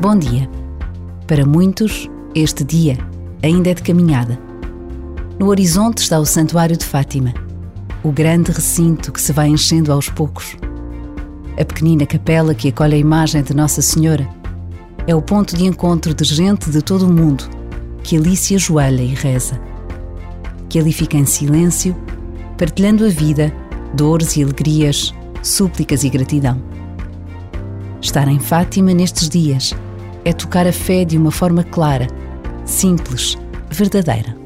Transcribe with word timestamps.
Bom 0.00 0.18
dia. 0.18 0.50
Para 1.28 1.46
muitos, 1.46 2.10
este 2.34 2.64
dia 2.64 2.98
ainda 3.40 3.70
é 3.70 3.74
de 3.74 3.82
caminhada. 3.82 4.36
No 5.38 5.46
horizonte 5.46 5.98
está 5.98 6.18
o 6.18 6.26
Santuário 6.26 6.76
de 6.76 6.84
Fátima, 6.84 7.32
o 8.02 8.10
grande 8.10 8.50
recinto 8.50 9.12
que 9.12 9.20
se 9.20 9.32
vai 9.32 9.48
enchendo 9.48 9.92
aos 9.92 10.08
poucos. 10.08 10.56
A 11.56 11.64
pequenina 11.64 12.04
capela 12.04 12.52
que 12.52 12.68
acolhe 12.68 12.96
a 12.96 12.98
imagem 12.98 13.44
de 13.44 13.54
Nossa 13.54 13.80
Senhora 13.80 14.28
é 15.06 15.14
o 15.14 15.22
ponto 15.22 15.56
de 15.56 15.66
encontro 15.66 16.12
de 16.12 16.24
gente 16.24 16.68
de 16.68 16.82
todo 16.82 17.06
o 17.06 17.12
mundo 17.12 17.44
que 18.02 18.16
ali 18.16 18.34
se 18.34 18.56
ajoelha 18.56 19.02
e 19.02 19.14
reza. 19.14 19.60
Que 20.68 20.80
ali 20.80 20.92
fica 20.92 21.16
em 21.16 21.26
silêncio, 21.26 21.94
partilhando 22.58 23.04
a 23.04 23.08
vida, 23.08 23.54
dores 23.94 24.36
e 24.36 24.42
alegrias, 24.42 25.14
súplicas 25.44 26.02
e 26.02 26.08
gratidão. 26.08 26.60
Estar 28.00 28.26
em 28.26 28.40
Fátima 28.40 28.92
nestes 28.92 29.28
dias 29.28 29.72
é 30.24 30.32
tocar 30.32 30.66
a 30.66 30.72
fé 30.72 31.04
de 31.04 31.16
uma 31.16 31.30
forma 31.30 31.64
clara, 31.64 32.06
simples, 32.64 33.36
verdadeira. 33.70 34.41